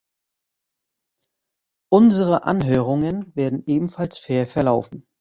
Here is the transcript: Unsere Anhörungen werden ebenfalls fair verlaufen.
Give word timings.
Unsere 1.93 2.43
Anhörungen 2.45 3.35
werden 3.35 3.63
ebenfalls 3.67 4.17
fair 4.17 4.47
verlaufen. 4.47 5.05